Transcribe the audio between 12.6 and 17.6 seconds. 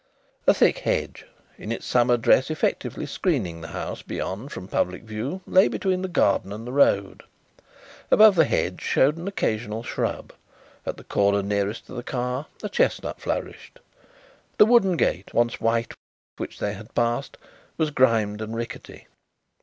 a chestnut flourished. The wooden gate, once white, which they had passed,